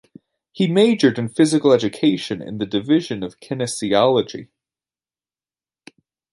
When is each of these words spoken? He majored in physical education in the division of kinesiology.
He 0.51 0.65
majored 0.67 1.19
in 1.19 1.29
physical 1.29 1.71
education 1.71 2.41
in 2.41 2.57
the 2.57 2.65
division 2.65 3.21
of 3.21 3.39
kinesiology. 3.39 4.47